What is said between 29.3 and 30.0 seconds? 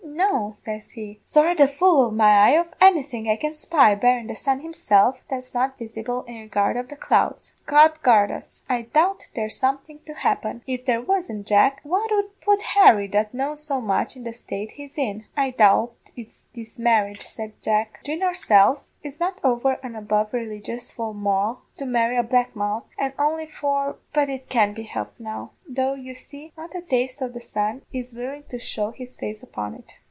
upon it.'